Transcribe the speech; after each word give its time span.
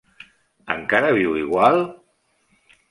Encara 0.75 1.11
viu 1.19 1.37
igual? 1.43 1.81